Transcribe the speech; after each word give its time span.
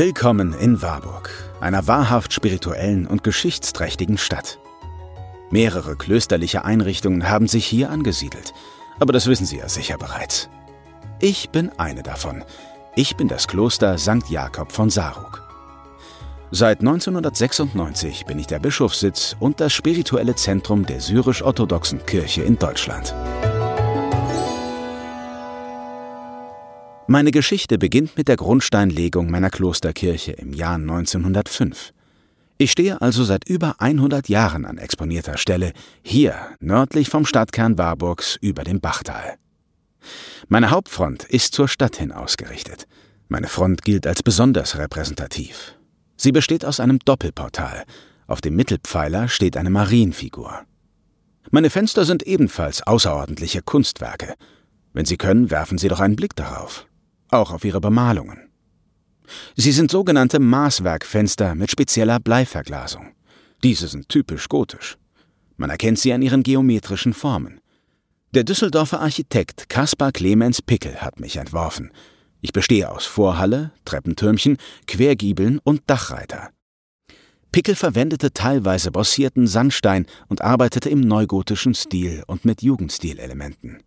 Willkommen 0.00 0.54
in 0.54 0.80
Warburg, 0.80 1.30
einer 1.60 1.86
wahrhaft 1.86 2.32
spirituellen 2.32 3.06
und 3.06 3.22
geschichtsträchtigen 3.22 4.16
Stadt. 4.16 4.58
Mehrere 5.50 5.94
klösterliche 5.94 6.64
Einrichtungen 6.64 7.28
haben 7.28 7.46
sich 7.46 7.66
hier 7.66 7.90
angesiedelt, 7.90 8.54
aber 8.98 9.12
das 9.12 9.26
wissen 9.26 9.44
Sie 9.44 9.58
ja 9.58 9.68
sicher 9.68 9.98
bereits. 9.98 10.48
Ich 11.20 11.50
bin 11.50 11.68
eine 11.76 12.02
davon. 12.02 12.44
Ich 12.96 13.16
bin 13.16 13.28
das 13.28 13.46
Kloster 13.46 13.98
St. 13.98 14.30
Jakob 14.30 14.72
von 14.72 14.88
Saruk. 14.88 15.42
Seit 16.50 16.80
1996 16.80 18.24
bin 18.24 18.38
ich 18.38 18.46
der 18.46 18.58
Bischofssitz 18.58 19.36
und 19.38 19.60
das 19.60 19.74
spirituelle 19.74 20.34
Zentrum 20.34 20.86
der 20.86 21.02
syrisch-orthodoxen 21.02 22.06
Kirche 22.06 22.42
in 22.42 22.58
Deutschland. 22.58 23.14
Meine 27.12 27.32
Geschichte 27.32 27.76
beginnt 27.76 28.16
mit 28.16 28.28
der 28.28 28.36
Grundsteinlegung 28.36 29.32
meiner 29.32 29.50
Klosterkirche 29.50 30.30
im 30.30 30.52
Jahr 30.52 30.76
1905. 30.76 31.92
Ich 32.56 32.70
stehe 32.70 33.02
also 33.02 33.24
seit 33.24 33.48
über 33.48 33.80
100 33.80 34.28
Jahren 34.28 34.64
an 34.64 34.78
exponierter 34.78 35.36
Stelle, 35.36 35.72
hier 36.04 36.36
nördlich 36.60 37.08
vom 37.08 37.26
Stadtkern 37.26 37.78
Warburgs 37.78 38.38
über 38.40 38.62
dem 38.62 38.80
Bachtal. 38.80 39.38
Meine 40.46 40.70
Hauptfront 40.70 41.24
ist 41.24 41.52
zur 41.52 41.66
Stadt 41.66 41.96
hin 41.96 42.12
ausgerichtet. 42.12 42.86
Meine 43.26 43.48
Front 43.48 43.82
gilt 43.82 44.06
als 44.06 44.22
besonders 44.22 44.78
repräsentativ. 44.78 45.74
Sie 46.16 46.30
besteht 46.30 46.64
aus 46.64 46.78
einem 46.78 47.00
Doppelportal. 47.00 47.86
Auf 48.28 48.40
dem 48.40 48.54
Mittelpfeiler 48.54 49.26
steht 49.26 49.56
eine 49.56 49.70
Marienfigur. 49.70 50.60
Meine 51.50 51.70
Fenster 51.70 52.04
sind 52.04 52.22
ebenfalls 52.22 52.86
außerordentliche 52.86 53.62
Kunstwerke. 53.62 54.34
Wenn 54.92 55.06
Sie 55.06 55.16
können, 55.16 55.50
werfen 55.50 55.76
Sie 55.76 55.88
doch 55.88 55.98
einen 55.98 56.14
Blick 56.14 56.36
darauf 56.36 56.86
auch 57.30 57.52
auf 57.52 57.64
ihre 57.64 57.80
Bemalungen. 57.80 58.50
Sie 59.56 59.72
sind 59.72 59.90
sogenannte 59.90 60.40
Maßwerkfenster 60.40 61.54
mit 61.54 61.70
spezieller 61.70 62.18
Bleiverglasung. 62.18 63.12
Diese 63.62 63.88
sind 63.88 64.08
typisch 64.08 64.48
gotisch. 64.48 64.96
Man 65.56 65.70
erkennt 65.70 65.98
sie 65.98 66.12
an 66.12 66.22
ihren 66.22 66.42
geometrischen 66.42 67.12
Formen. 67.12 67.60
Der 68.32 68.44
Düsseldorfer 68.44 69.00
Architekt 69.00 69.68
Caspar 69.68 70.12
Clemens 70.12 70.62
Pickel 70.62 70.96
hat 71.00 71.20
mich 71.20 71.36
entworfen. 71.36 71.90
Ich 72.40 72.52
bestehe 72.52 72.90
aus 72.90 73.04
Vorhalle, 73.04 73.72
Treppentürmchen, 73.84 74.56
Quergiebeln 74.86 75.58
und 75.62 75.82
Dachreiter. 75.86 76.50
Pickel 77.52 77.74
verwendete 77.74 78.32
teilweise 78.32 78.92
bossierten 78.92 79.46
Sandstein 79.46 80.06
und 80.28 80.42
arbeitete 80.42 80.88
im 80.88 81.00
neugotischen 81.00 81.74
Stil 81.74 82.22
und 82.26 82.44
mit 82.44 82.62
Jugendstilelementen. 82.62 83.82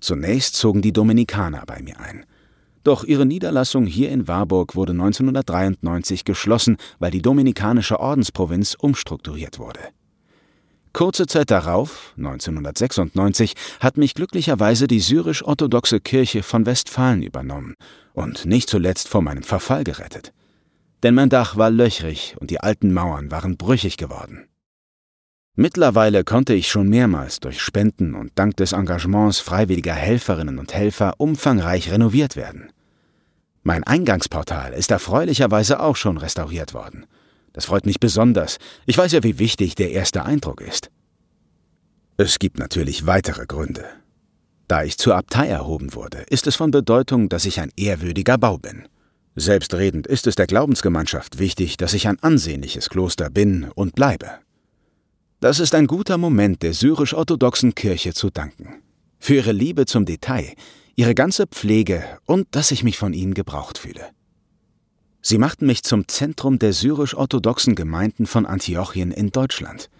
Zunächst 0.00 0.54
zogen 0.54 0.82
die 0.82 0.92
Dominikaner 0.92 1.64
bei 1.66 1.82
mir 1.82 1.98
ein. 1.98 2.24
Doch 2.86 3.02
ihre 3.02 3.26
Niederlassung 3.26 3.84
hier 3.84 4.12
in 4.12 4.28
Warburg 4.28 4.76
wurde 4.76 4.92
1993 4.92 6.24
geschlossen, 6.24 6.76
weil 7.00 7.10
die 7.10 7.20
dominikanische 7.20 7.98
Ordensprovinz 7.98 8.76
umstrukturiert 8.78 9.58
wurde. 9.58 9.80
Kurze 10.92 11.26
Zeit 11.26 11.50
darauf, 11.50 12.14
1996, 12.16 13.54
hat 13.80 13.96
mich 13.96 14.14
glücklicherweise 14.14 14.86
die 14.86 15.00
syrisch-orthodoxe 15.00 15.98
Kirche 15.98 16.44
von 16.44 16.64
Westfalen 16.64 17.24
übernommen 17.24 17.74
und 18.12 18.46
nicht 18.46 18.70
zuletzt 18.70 19.08
vor 19.08 19.20
meinem 19.20 19.42
Verfall 19.42 19.82
gerettet. 19.82 20.32
Denn 21.02 21.16
mein 21.16 21.28
Dach 21.28 21.56
war 21.56 21.70
löchrig 21.70 22.36
und 22.38 22.52
die 22.52 22.60
alten 22.60 22.94
Mauern 22.94 23.32
waren 23.32 23.56
brüchig 23.56 23.96
geworden. 23.96 24.46
Mittlerweile 25.56 26.22
konnte 26.22 26.54
ich 26.54 26.68
schon 26.68 26.88
mehrmals 26.88 27.40
durch 27.40 27.60
Spenden 27.60 28.14
und 28.14 28.30
dank 28.36 28.56
des 28.58 28.70
Engagements 28.70 29.40
freiwilliger 29.40 29.94
Helferinnen 29.94 30.60
und 30.60 30.72
Helfer 30.72 31.14
umfangreich 31.18 31.90
renoviert 31.90 32.36
werden. 32.36 32.70
Mein 33.66 33.82
Eingangsportal 33.82 34.74
ist 34.74 34.92
erfreulicherweise 34.92 35.80
auch 35.80 35.96
schon 35.96 36.18
restauriert 36.18 36.72
worden. 36.72 37.04
Das 37.52 37.64
freut 37.64 37.84
mich 37.84 37.98
besonders. 37.98 38.58
Ich 38.86 38.96
weiß 38.96 39.10
ja, 39.10 39.24
wie 39.24 39.40
wichtig 39.40 39.74
der 39.74 39.90
erste 39.90 40.24
Eindruck 40.24 40.60
ist. 40.60 40.88
Es 42.16 42.38
gibt 42.38 42.60
natürlich 42.60 43.06
weitere 43.06 43.44
Gründe. 43.44 43.84
Da 44.68 44.84
ich 44.84 44.98
zur 44.98 45.16
Abtei 45.16 45.48
erhoben 45.48 45.94
wurde, 45.94 46.18
ist 46.28 46.46
es 46.46 46.54
von 46.54 46.70
Bedeutung, 46.70 47.28
dass 47.28 47.44
ich 47.44 47.58
ein 47.58 47.72
ehrwürdiger 47.76 48.38
Bau 48.38 48.56
bin. 48.56 48.86
Selbstredend 49.34 50.06
ist 50.06 50.28
es 50.28 50.36
der 50.36 50.46
Glaubensgemeinschaft 50.46 51.40
wichtig, 51.40 51.76
dass 51.76 51.92
ich 51.92 52.06
ein 52.06 52.22
ansehnliches 52.22 52.88
Kloster 52.88 53.30
bin 53.30 53.66
und 53.74 53.96
bleibe. 53.96 54.30
Das 55.40 55.58
ist 55.58 55.74
ein 55.74 55.88
guter 55.88 56.18
Moment 56.18 56.62
der 56.62 56.72
syrisch-orthodoxen 56.72 57.74
Kirche 57.74 58.14
zu 58.14 58.30
danken. 58.30 58.80
Für 59.18 59.34
ihre 59.34 59.50
Liebe 59.50 59.86
zum 59.86 60.04
Detail, 60.04 60.52
ihre 60.96 61.14
ganze 61.14 61.46
Pflege 61.46 62.02
und 62.24 62.48
dass 62.52 62.70
ich 62.70 62.82
mich 62.82 62.96
von 62.96 63.12
ihnen 63.12 63.34
gebraucht 63.34 63.78
fühle. 63.78 64.08
Sie 65.20 65.38
machten 65.38 65.66
mich 65.66 65.82
zum 65.82 66.08
Zentrum 66.08 66.58
der 66.58 66.72
syrisch-orthodoxen 66.72 67.74
Gemeinden 67.74 68.26
von 68.26 68.46
Antiochien 68.46 69.10
in 69.10 69.30
Deutschland. 69.30 69.90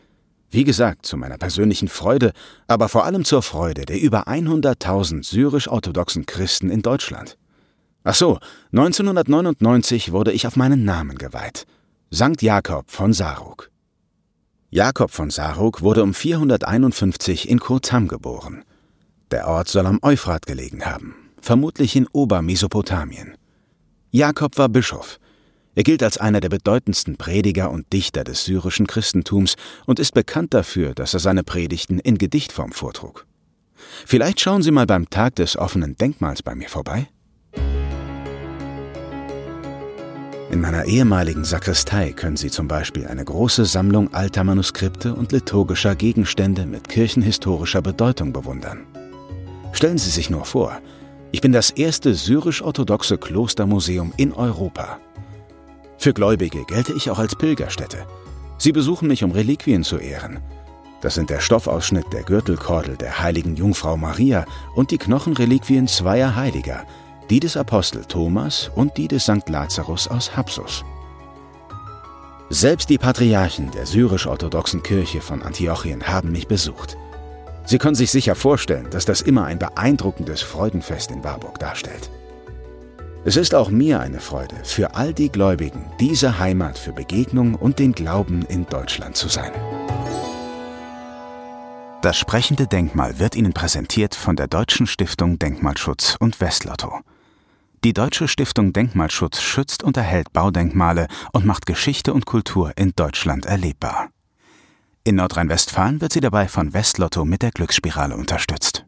Wie 0.51 0.65
gesagt, 0.65 1.05
zu 1.05 1.17
meiner 1.17 1.37
persönlichen 1.37 1.89
Freude, 1.89 2.33
aber 2.67 2.89
vor 2.89 3.05
allem 3.05 3.25
zur 3.25 3.43
Freude 3.43 3.85
der 3.85 4.01
über 4.01 4.27
100.000 4.27 5.25
syrisch-orthodoxen 5.25 6.25
Christen 6.25 6.71
in 6.71 6.81
Deutschland. 6.81 7.37
Ach 8.05 8.15
so, 8.15 8.39
1999 8.73 10.13
wurde 10.13 10.33
ich 10.33 10.47
auf 10.47 10.57
meinen 10.57 10.85
Namen 10.85 11.19
geweiht. 11.19 11.67
Sankt 12.11 12.41
Jakob 12.41 12.91
von 12.91 13.13
Saruk. 13.13 13.71
Jakob 14.71 15.11
von 15.11 15.31
Saruk 15.31 15.83
wurde 15.83 16.05
um 16.05 16.15
451 16.15 17.49
in 17.49 17.59
Kurtam 17.59 18.07
geboren. 18.09 18.65
Der 19.33 19.49
Ort 19.49 19.69
soll 19.69 19.87
am 19.87 19.99
Euphrat 20.03 20.47
gelegen 20.47 20.87
haben, 20.87 21.17
vermutlich 21.41 21.97
in 21.97 22.07
Obermesopotamien. 22.13 23.35
Jakob 24.13 24.57
war 24.57 24.69
Bischof. 24.69 25.19
Er 25.75 25.83
gilt 25.83 26.03
als 26.03 26.17
einer 26.17 26.41
der 26.41 26.49
bedeutendsten 26.49 27.17
Prediger 27.17 27.71
und 27.71 27.93
Dichter 27.93 28.25
des 28.25 28.45
syrischen 28.45 28.87
Christentums 28.87 29.57
und 29.85 29.99
ist 29.99 30.13
bekannt 30.13 30.55
dafür, 30.55 30.95
dass 30.95 31.13
er 31.13 31.21
seine 31.21 31.43
Predigten 31.43 31.99
in 31.99 32.19
Gedichtform 32.19 32.73
vortrug. 32.73 33.27
Vielleicht 34.07 34.41
schauen 34.41 34.63
Sie 34.63 34.71
mal 34.71 34.87
beim 34.87 35.11
Tag 35.11 35.35
des 35.35 35.57
offenen 35.57 35.97
Denkmals 35.97 36.43
bei 36.43 36.55
mir 36.55 36.69
vorbei? 36.69 37.09
In 40.51 40.61
meiner 40.61 40.85
ehemaligen 40.85 41.45
Sakristei 41.45 42.13
können 42.13 42.37
Sie 42.37 42.51
zum 42.51 42.69
Beispiel 42.69 43.07
eine 43.07 43.25
große 43.25 43.65
Sammlung 43.65 44.15
alter 44.15 44.45
Manuskripte 44.45 45.13
und 45.13 45.33
liturgischer 45.33 45.97
Gegenstände 45.97 46.65
mit 46.65 46.89
kirchenhistorischer 46.89 47.83
Bedeutung 47.83 48.33
bewundern. 48.33 48.87
Stellen 49.77 49.99
Sie 49.99 50.09
sich 50.09 50.31
nur 50.31 50.47
vor, 50.47 50.81
ich 51.33 51.43
bin 51.43 51.53
das 51.53 51.69
erste 51.69 52.15
syrisch-orthodoxe 52.15 53.19
Klostermuseum 53.19 54.15
in 54.17 54.33
Europa. 54.33 54.99
Für 55.99 56.15
Gläubige 56.15 56.65
gelte 56.65 56.95
ich 56.95 57.11
auch 57.11 57.19
als 57.19 57.37
Pilgerstätte. 57.37 58.07
Sie 58.57 58.73
besuchen 58.73 59.07
mich, 59.07 59.23
um 59.23 59.33
Reliquien 59.33 59.85
zu 59.85 59.99
ehren. 59.99 60.39
Das 61.03 61.15
sind 61.15 61.29
der 61.29 61.41
Stoffausschnitt 61.41 62.11
der 62.11 62.23
Gürtelkordel 62.23 62.97
der 62.97 63.21
heiligen 63.21 63.55
Jungfrau 63.55 63.99
Maria 63.99 64.47
und 64.75 64.93
die 64.93 64.97
Knochenreliquien 64.97 65.89
zweier 65.89 66.35
Heiliger, 66.35 66.85
die 67.29 67.41
des 67.41 67.59
Apostel 67.59 68.03
Thomas 68.07 68.71
und 68.77 68.97
die 68.97 69.09
des 69.09 69.25
St. 69.25 69.47
Lazarus 69.47 70.09
aus 70.09 70.35
Hapsus. 70.35 70.87
Selbst 72.49 72.89
die 72.89 72.97
Patriarchen 72.97 73.73
der 73.73 73.85
syrisch-orthodoxen 73.85 74.83
Kirche 74.83 75.21
von 75.21 75.43
Antiochien 75.43 76.07
haben 76.09 76.33
mich 76.33 76.49
besucht. 76.49 76.97
Sie 77.67 77.79
können 77.79 77.97
sich 77.97 78.13
sicher 78.13 78.37
vorstellen, 78.37 78.89
dass 78.91 79.05
das 79.05 79.21
immer 79.21 79.45
ein 79.45 79.59
beeindruckendes 79.59 80.41
Freudenfest 80.41 81.11
in 81.11 81.25
Warburg 81.25 81.59
darstellt. 81.59 82.11
Es 83.25 83.37
ist 83.37 83.57
auch 83.57 83.71
mir 83.71 83.99
eine 83.99 84.21
Freude, 84.21 84.55
für 84.63 84.95
all 84.95 85.13
die 85.13 85.31
Gläubigen 85.31 85.85
diese 85.99 86.39
Heimat 86.39 86.79
für 86.79 86.93
Begegnung 86.93 87.57
und 87.57 87.81
den 87.81 87.93
Glauben 87.93 88.43
in 88.43 88.67
Deutschland 88.67 89.17
zu 89.17 89.27
sein. 89.29 89.51
Das 92.03 92.17
sprechende 92.17 92.69
Denkmal 92.69 93.19
wird 93.19 93.35
Ihnen 93.35 93.53
präsentiert 93.53 94.15
von 94.15 94.37
der 94.37 94.47
Deutschen 94.47 94.87
Stiftung 94.87 95.41
Denkmalschutz 95.41 96.17
und 96.21 96.41
Westlotto. 96.41 97.01
Die 97.83 97.93
Deutsche 97.93 98.29
Stiftung 98.29 98.73
Denkmalschutz 98.73 99.41
schützt 99.41 99.83
und 99.83 99.97
erhält 99.97 100.33
Baudenkmale 100.33 101.09
und 101.33 101.45
macht 101.45 101.67
Geschichte 101.67 102.15
und 102.15 102.27
Kultur 102.27 102.73
in 102.77 102.93
Deutschland 102.95 103.45
erlebbar. 103.45 104.11
In 105.07 105.15
Nordrhein-Westfalen 105.15 106.01
wird 106.01 106.13
sie 106.13 106.19
dabei 106.19 106.49
von 106.49 106.75
Westlotto 106.75 107.25
mit 107.25 107.41
der 107.43 107.53
Glücksspirale 107.53 108.17
unterstützt 108.17 108.86